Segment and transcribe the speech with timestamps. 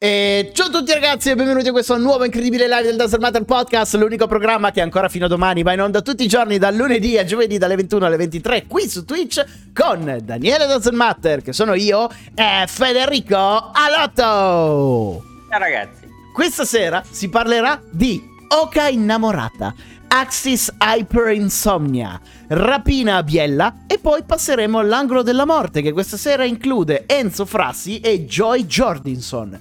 [0.00, 3.42] E ciao a tutti ragazzi e benvenuti a questo nuovo incredibile live del Dazzle Matter
[3.42, 6.76] Podcast L'unico programma che ancora fino a domani va in onda tutti i giorni dal
[6.76, 11.52] lunedì a giovedì dalle 21 alle 23 qui su Twitch Con Daniele Dazzle Matter che
[11.52, 16.08] sono io e Federico Alotto Ciao ragazzi.
[16.32, 19.74] Questa sera si parlerà di Oca innamorata
[20.10, 22.18] Axis Hyperinsomnia,
[22.48, 28.00] Rapina a Biella e poi passeremo all'angolo della morte che questa sera include Enzo Frassi
[28.00, 29.58] e Joy Jordinson.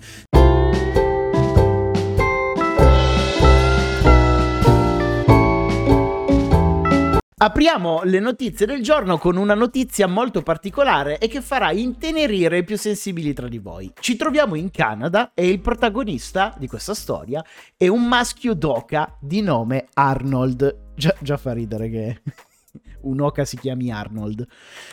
[7.40, 12.64] Apriamo le notizie del giorno con una notizia molto particolare e che farà intenerire i
[12.64, 13.94] più sensibili tra di voi.
[14.00, 17.46] Ci troviamo in Canada e il protagonista di questa storia
[17.78, 20.94] è un maschio d'oca di nome Arnold.
[20.96, 22.22] Già, già fa ridere che
[23.06, 24.44] un'oca si chiami Arnold.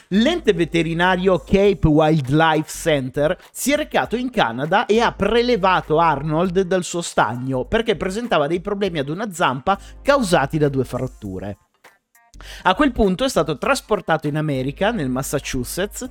[0.09, 6.85] L'ente veterinario Cape Wildlife Center si è recato in Canada e ha prelevato Arnold dal
[6.85, 11.57] suo stagno perché presentava dei problemi ad una zampa causati da due fratture.
[12.63, 16.09] A quel punto è stato trasportato in America, nel Massachusetts,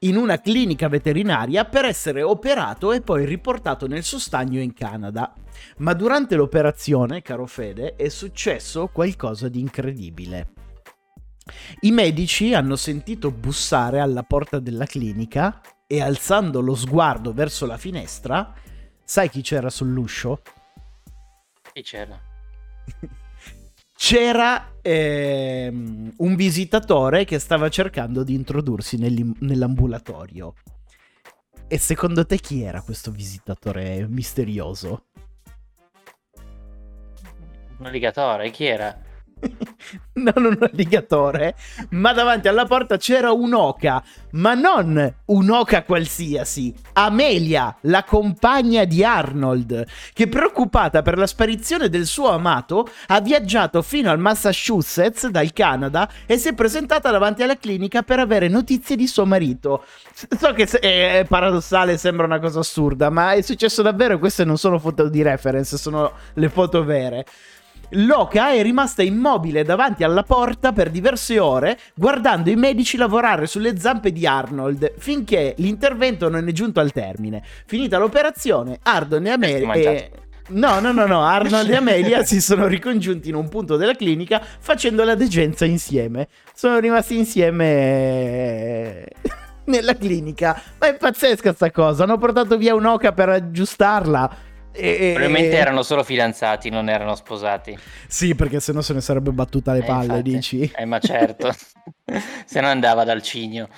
[0.00, 5.32] in una clinica veterinaria per essere operato e poi riportato nel suo stagno in Canada.
[5.78, 10.52] Ma durante l'operazione, caro Fede, è successo qualcosa di incredibile.
[11.80, 17.78] I medici hanno sentito bussare alla porta della clinica e alzando lo sguardo verso la
[17.78, 18.52] finestra,
[19.04, 20.42] sai chi c'era sull'uscio?
[21.72, 22.20] Chi c'era?
[23.96, 30.54] c'era ehm, un visitatore che stava cercando di introdursi nell'ambulatorio.
[31.66, 35.06] E secondo te chi era questo visitatore misterioso?
[37.78, 39.05] Un alligatore, chi era?
[40.16, 41.54] non un alligatore,
[41.90, 44.02] ma davanti alla porta c'era un'oca,
[44.32, 52.06] ma non un'oca qualsiasi, Amelia, la compagna di Arnold, che preoccupata per la sparizione del
[52.06, 57.56] suo amato ha viaggiato fino al Massachusetts dal Canada e si è presentata davanti alla
[57.56, 59.84] clinica per avere notizie di suo marito.
[60.12, 64.78] So che è paradossale, sembra una cosa assurda, ma è successo davvero queste non sono
[64.78, 67.26] foto di reference, sono le foto vere.
[67.90, 73.78] Loca è rimasta immobile davanti alla porta per diverse ore, guardando i medici lavorare sulle
[73.78, 77.42] zampe di Arnold, finché l'intervento non è giunto al termine.
[77.66, 79.72] Finita l'operazione, Ardon e Amelia...
[79.74, 80.10] E...
[80.48, 84.40] No, no, no, no, Arnold e Amelia si sono ricongiunti in un punto della clinica
[84.40, 86.28] facendo la degenza insieme.
[86.54, 89.06] Sono rimasti insieme
[89.66, 90.60] nella clinica.
[90.78, 94.45] Ma è pazzesca sta cosa, hanno portato via un'oca per aggiustarla.
[94.76, 97.76] E, Probabilmente erano solo fidanzati, non erano sposati.
[98.06, 100.22] Sì, perché sennò se ne sarebbe battuta le eh, palle, infatti.
[100.22, 100.72] dici?
[100.76, 101.52] Eh, ma certo.
[102.44, 103.68] se no andava dal cigno.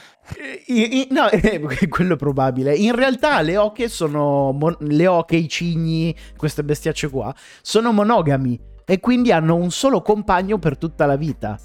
[0.66, 1.28] I, i, no,
[1.88, 2.75] quello è probabile.
[2.75, 4.53] In realtà le oche sono...
[4.53, 8.58] Mon- le oche, i cigni, queste bestiacce qua, sono monogami.
[8.84, 11.58] E quindi hanno un solo compagno per tutta la vita.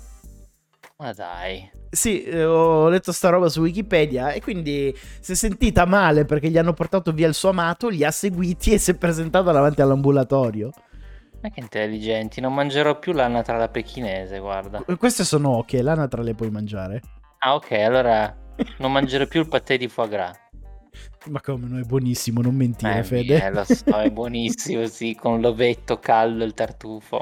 [1.03, 1.69] Ma dai.
[1.90, 6.50] Sì, eh, ho letto sta roba su Wikipedia e quindi si è sentita male perché
[6.50, 9.81] gli hanno portato via il suo amato, li ha seguiti e si è presentato davanti
[9.81, 10.72] all'ambulatorio.
[11.42, 14.81] Ma che intelligenti, non mangerò più l'anatra pechinese, guarda.
[14.97, 17.02] Queste sono oche, l'anatra le puoi mangiare.
[17.40, 18.34] Ah, ok, allora
[18.78, 20.40] non mangerò più il patè di foie gras.
[21.25, 23.44] Ma come, no, è buonissimo, non mentire, eh, Fede.
[23.44, 27.19] Eh, lo so, è buonissimo, sì, con l'ovetto caldo, il tartufo.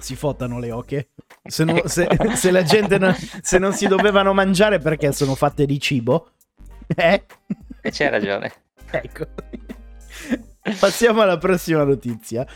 [0.00, 1.10] Si fotano le oche.
[1.44, 5.66] Se, non, se, se la gente non, se non si dovevano mangiare perché sono fatte
[5.66, 6.32] di cibo.
[6.94, 7.24] Eh?
[7.82, 8.52] E c'hai ragione.
[8.90, 9.26] ecco.
[10.78, 12.46] Passiamo alla prossima notizia.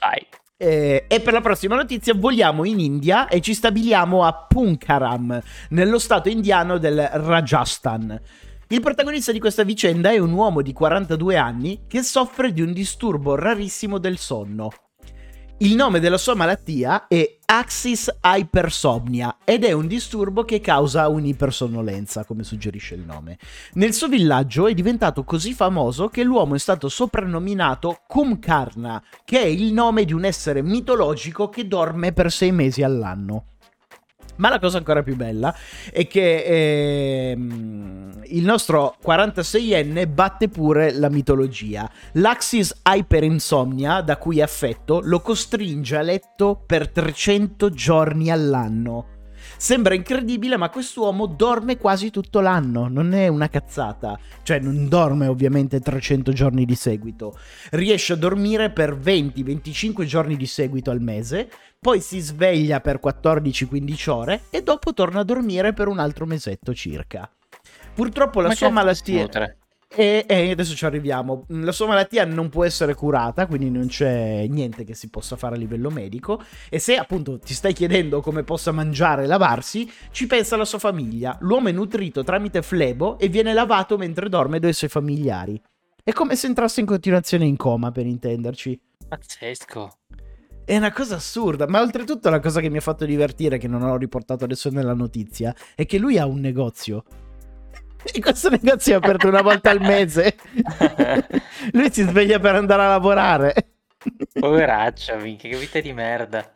[0.00, 0.26] Vai.
[0.56, 5.98] Eh, e per la prossima notizia voliamo in India e ci stabiliamo a Punkaram, nello
[5.98, 8.20] stato indiano del Rajasthan.
[8.68, 12.72] Il protagonista di questa vicenda è un uomo di 42 anni che soffre di un
[12.72, 14.70] disturbo rarissimo del sonno.
[15.62, 22.24] Il nome della sua malattia è Axis Hypersomnia ed è un disturbo che causa un'ipersonnolenza,
[22.24, 23.38] come suggerisce il nome.
[23.74, 29.46] Nel suo villaggio è diventato così famoso che l'uomo è stato soprannominato Kumkarna, che è
[29.46, 33.51] il nome di un essere mitologico che dorme per sei mesi all'anno.
[34.42, 35.54] Ma la cosa ancora più bella
[35.92, 41.88] è che ehm, il nostro 46enne batte pure la mitologia.
[42.14, 49.11] L'Axis Hyperinsomnia, da cui è affetto, lo costringe a letto per 300 giorni all'anno.
[49.62, 54.18] Sembra incredibile, ma quest'uomo dorme quasi tutto l'anno, non è una cazzata.
[54.42, 57.38] Cioè, non dorme ovviamente 300 giorni di seguito.
[57.70, 61.48] Riesce a dormire per 20-25 giorni di seguito al mese,
[61.78, 66.74] poi si sveglia per 14-15 ore e dopo torna a dormire per un altro mesetto
[66.74, 67.30] circa.
[67.94, 69.20] Purtroppo la Ma sua malattia...
[69.20, 69.61] nutre?
[69.94, 71.44] E, e adesso ci arriviamo.
[71.48, 75.56] La sua malattia non può essere curata, quindi non c'è niente che si possa fare
[75.56, 76.42] a livello medico.
[76.70, 80.78] E se appunto ti stai chiedendo come possa mangiare e lavarsi, ci pensa la sua
[80.78, 81.36] famiglia.
[81.40, 85.60] L'uomo è nutrito tramite flebo e viene lavato mentre dorme dai suoi familiari.
[86.02, 88.80] È come se entrasse in continuazione in coma, per intenderci.
[89.08, 89.98] Pazzesco.
[90.64, 93.82] È una cosa assurda, ma oltretutto la cosa che mi ha fatto divertire, che non
[93.82, 97.04] ho riportato adesso nella notizia, è che lui ha un negozio.
[98.04, 100.36] E questo negozio è aperto una volta al mese.
[101.72, 103.54] lui si sveglia per andare a lavorare.
[104.32, 106.50] Poveraccio, minchia, che vita di merda.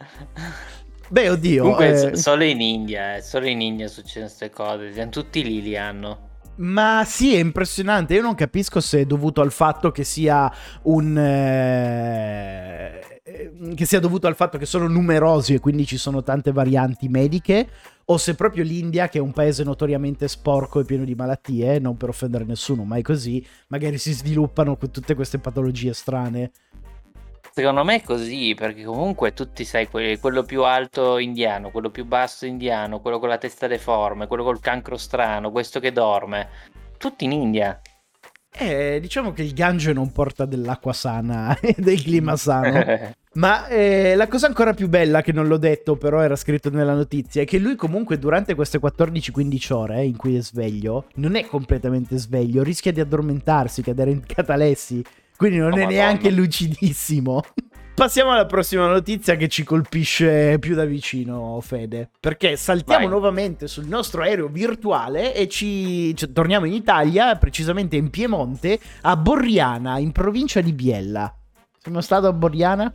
[1.09, 1.63] Beh, oddio.
[1.63, 5.09] Comunque, eh, so- solo in India, eh, solo in India succedono queste cose.
[5.09, 6.25] Tutti lì li hanno.
[6.57, 8.15] Ma sì, è impressionante.
[8.15, 10.51] Io non capisco se è dovuto al fatto che sia
[10.83, 11.17] un.
[11.17, 13.16] eh,
[13.75, 17.69] che sia dovuto al fatto che sono numerosi e quindi ci sono tante varianti mediche.
[18.07, 21.97] O se proprio l'India, che è un paese notoriamente sporco e pieno di malattie, non
[21.97, 26.53] per offendere nessuno, ma è così, magari si sviluppano con tutte queste patologie strane.
[27.53, 32.05] Secondo me è così, perché comunque tutti sai, que- quello più alto indiano, quello più
[32.05, 36.49] basso indiano, quello con la testa deforme, quello col cancro strano, questo che dorme,
[36.99, 37.81] tutti in India.
[38.59, 42.83] Eh, diciamo che il Gange non porta dell'acqua sana e del clima sano.
[43.37, 46.95] Ma eh, la cosa ancora più bella, che non l'ho detto, però era scritto nella
[46.95, 51.45] notizia, è che lui comunque durante queste 14-15 ore in cui è sveglio, non è
[51.47, 55.05] completamente sveglio, rischia di addormentarsi, cadere in catalessi,
[55.37, 55.95] quindi non Oh, è Madonna.
[55.95, 57.43] neanche lucidissimo.
[57.97, 63.09] Passiamo alla prossima notizia che ci colpisce più da vicino, Fede, perché saltiamo Vai.
[63.09, 69.17] nuovamente sul nostro aereo virtuale e ci cioè, torniamo in Italia, precisamente in Piemonte, a
[69.17, 71.35] Borriana, in provincia di Biella.
[71.79, 72.93] Sono stato a Borriana?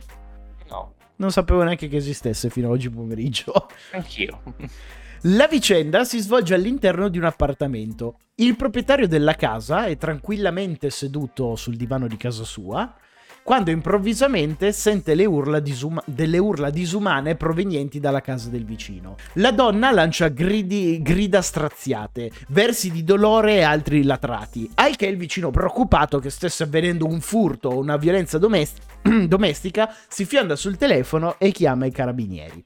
[0.70, 3.66] No, Non sapevo neanche che esistesse fino ad oggi pomeriggio.
[3.90, 4.40] anch'io.
[5.26, 8.18] La vicenda si svolge all'interno di un appartamento.
[8.36, 12.94] Il proprietario della casa è tranquillamente seduto sul divano di casa sua
[13.42, 19.16] quando improvvisamente sente le urla disuma- delle urla disumane provenienti dalla casa del vicino.
[19.34, 25.16] La donna lancia gridi- grida straziate, versi di dolore e altri latrati, al che il
[25.16, 28.80] vicino preoccupato che stesse avvenendo un furto o una violenza domest-
[29.26, 32.64] domestica si fionda sul telefono e chiama i carabinieri.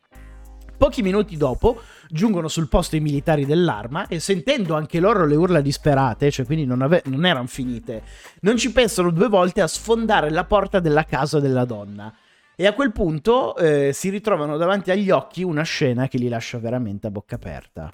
[0.77, 5.61] Pochi minuti dopo giungono sul posto i militari dell'arma e sentendo anche loro le urla
[5.61, 8.03] disperate, cioè quindi non, ave- non erano finite,
[8.41, 12.15] non ci pensano due volte a sfondare la porta della casa della donna.
[12.59, 16.59] E a quel punto eh, si ritrovano davanti agli occhi una scena che li lascia
[16.59, 17.91] veramente a bocca aperta.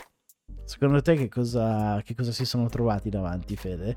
[0.64, 3.96] Secondo te che cosa, che cosa si sono trovati davanti, Fede?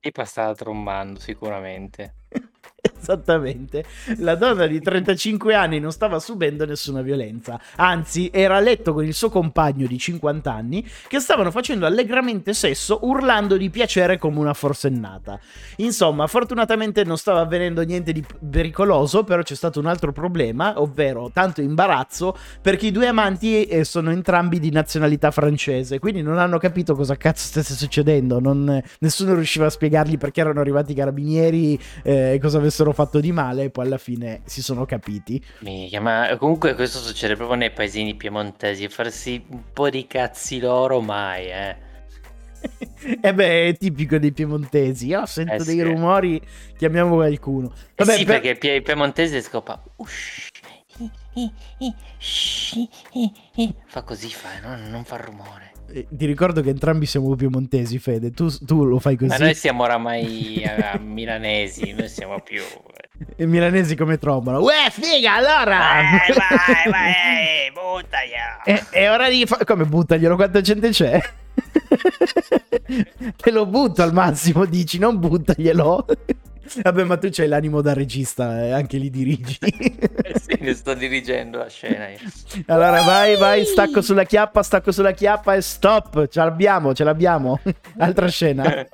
[0.00, 2.14] Tipa stava trombando sicuramente.
[3.00, 3.84] Esattamente.
[4.18, 9.04] La donna di 35 anni non stava subendo nessuna violenza, anzi era a letto con
[9.04, 14.38] il suo compagno di 50 anni che stavano facendo allegramente sesso urlando di piacere come
[14.38, 15.40] una forsennata.
[15.76, 21.30] Insomma, fortunatamente non stava avvenendo niente di pericoloso, però c'è stato un altro problema, ovvero
[21.32, 26.58] tanto imbarazzo perché i due amanti eh, sono entrambi di nazionalità francese, quindi non hanno
[26.58, 31.80] capito cosa cazzo stesse succedendo, non- nessuno riusciva a spiegargli perché erano arrivati i carabinieri
[32.02, 35.42] eh, e cosa avessero fatto di male e poi alla fine si sono capiti.
[35.60, 41.00] Minchia, ma comunque questo succede proprio nei paesini piemontesi, farsi un po' di cazzi loro
[41.00, 41.76] mai, eh.
[43.20, 45.06] e beh, è tipico dei piemontesi.
[45.06, 45.82] Io sento Eh dei sì.
[45.82, 46.40] rumori,
[46.76, 47.72] chiamiamo qualcuno.
[47.94, 49.80] Eh Vabbè, sì, per- perché il piemontese scopa.
[49.96, 50.48] "Ush,
[50.98, 51.94] i, i, i,
[52.74, 53.74] i, i, i".
[53.86, 54.76] Fa così, fa, no?
[54.88, 55.72] non fa rumore.
[55.90, 58.30] Eh, ti ricordo che entrambi siamo piemontesi, Fede.
[58.32, 59.30] Tu, tu lo fai così.
[59.30, 62.62] Ma noi siamo oramai a milanesi, noi siamo più...
[63.36, 64.60] E milanesi come trombano.
[64.60, 65.78] Uè, figa, allora!
[65.78, 68.62] Vai, vai, vai, buttaglielo!
[68.64, 69.64] È, è ora di fare.
[69.64, 70.36] Come buttaglielo?
[70.36, 71.18] Quanta gente c'è?
[73.36, 76.06] Te lo butto al massimo, dici, non buttaglielo.
[76.82, 79.58] Vabbè, ma tu c'hai l'animo da regista, eh, anche li dirigi.
[80.28, 82.18] Eh sì, ne sto dirigendo la scena io.
[82.66, 86.28] allora, vai, vai, stacco sulla chiappa, stacco sulla chiappa e stop.
[86.28, 87.58] Ce l'abbiamo, ce l'abbiamo.
[87.96, 88.64] Altra scena.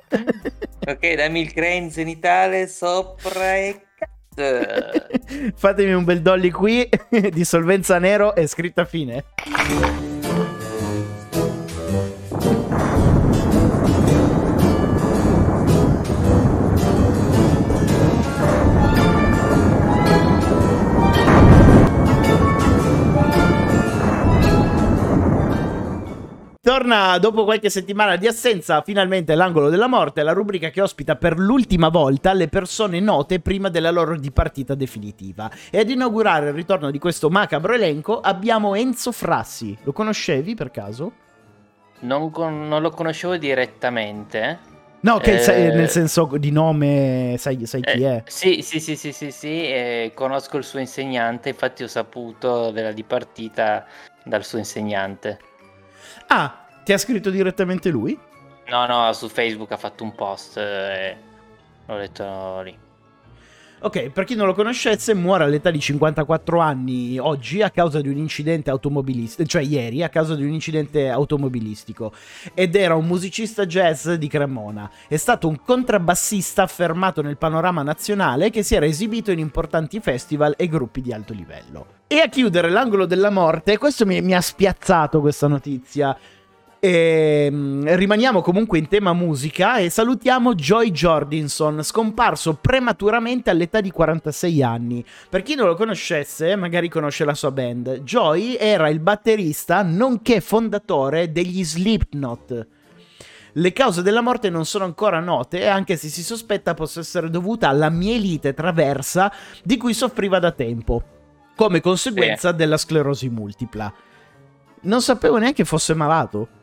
[0.87, 5.51] ok, dammi il crane zenitale sopra e cazzo.
[5.55, 9.25] Fatemi un bel dolly qui di solvenza nero e scritta fine.
[26.65, 31.37] Torna dopo qualche settimana di assenza finalmente l'angolo della morte, la rubrica che ospita per
[31.37, 35.47] l'ultima volta le persone note prima della loro dipartita definitiva.
[35.69, 39.77] E ad inaugurare il ritorno di questo macabro elenco abbiamo Enzo Frassi.
[39.83, 41.11] Lo conoscevi per caso?
[41.99, 44.57] Non, con- non lo conoscevo direttamente.
[45.01, 48.23] No, che Eh, nel senso di nome, sai, sai chi Eh, è?
[48.25, 52.91] Sì, sì, sì, sì, sì, sì, eh, conosco il suo insegnante, infatti ho saputo della
[52.91, 53.85] dipartita
[54.23, 55.37] dal suo insegnante.
[56.27, 58.17] Ah, ti ha scritto direttamente lui?
[58.67, 61.17] No, no, su Facebook ha fatto un post eh, e
[61.85, 62.77] l'ho letto lì.
[63.79, 68.07] Ok, per chi non lo conoscesse, muore all'età di 54 anni oggi a causa di
[68.07, 72.13] un incidente automobilistico, cioè ieri a causa di un incidente automobilistico.
[72.53, 74.89] Ed era un musicista jazz di Cremona.
[75.07, 80.55] È stato un contrabbassista affermato nel panorama nazionale che si era esibito in importanti festival
[80.57, 81.85] e gruppi di alto livello.
[82.07, 86.17] E a chiudere l'angolo della morte, questo mi, mi ha spiazzato questa notizia.
[86.87, 94.61] Ehm, rimaniamo comunque in tema musica e salutiamo Joy Jordinson, scomparso prematuramente all'età di 46
[94.61, 95.03] anni.
[95.27, 98.01] Per chi non lo conoscesse, magari conosce la sua band.
[98.03, 102.67] Joy era il batterista nonché fondatore degli Slipknot.
[103.53, 107.67] Le cause della morte non sono ancora note, anche se si sospetta possa essere dovuta
[107.67, 111.01] alla mielite traversa di cui soffriva da tempo,
[111.55, 113.91] come conseguenza della sclerosi multipla.
[114.81, 116.54] Non sapevo neanche fosse malato.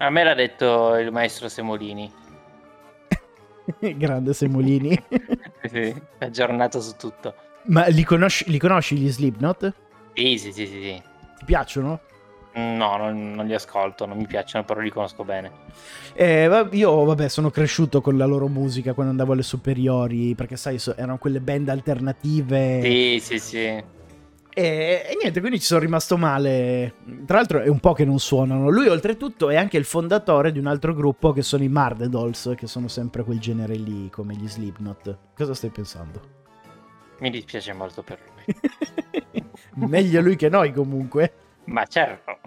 [0.00, 2.10] A me l'ha detto il maestro Semolini.
[3.78, 4.96] Grande Semolini.
[5.68, 7.34] Sì, aggiornato su tutto.
[7.64, 9.74] Ma li conosci, li conosci gli Slipknot?
[10.14, 11.02] Sì, sì, sì, sì, sì.
[11.38, 12.00] Ti piacciono?
[12.54, 15.50] No, non, non li ascolto, non mi piacciono, però li conosco bene.
[16.14, 20.80] Eh, io, vabbè, sono cresciuto con la loro musica quando andavo alle superiori, perché sai,
[20.96, 22.80] erano quelle band alternative.
[22.80, 23.84] Sì, sì, sì.
[24.58, 26.94] E, e niente, quindi ci sono rimasto male.
[27.24, 28.70] Tra l'altro è un po' che non suonano.
[28.70, 32.66] Lui oltretutto è anche il fondatore di un altro gruppo che sono i Mardedolls, che
[32.66, 35.16] sono sempre quel genere lì come gli Slipknot.
[35.36, 36.20] Cosa stai pensando?
[37.20, 39.46] Mi dispiace molto per lui.
[39.86, 41.32] Meglio lui che noi comunque.
[41.66, 42.38] Ma certo.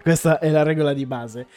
[0.00, 1.48] Questa è la regola di base.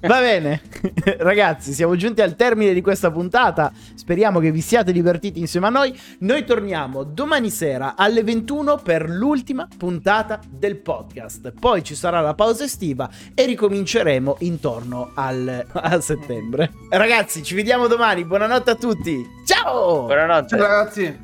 [0.00, 0.62] Va bene,
[1.18, 3.70] ragazzi, siamo giunti al termine di questa puntata.
[3.94, 5.98] Speriamo che vi siate divertiti insieme a noi.
[6.20, 11.52] Noi torniamo domani sera alle 21 per l'ultima puntata del podcast.
[11.58, 16.72] Poi ci sarà la pausa estiva e ricominceremo intorno al, a settembre.
[16.88, 18.24] Ragazzi, ci vediamo domani.
[18.24, 19.22] Buonanotte a tutti.
[19.44, 20.06] Ciao!
[20.06, 20.56] Buonanotte.
[20.56, 21.18] Ciao ragazzi.